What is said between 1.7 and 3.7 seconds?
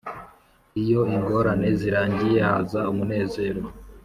zirangiye haza umunezero.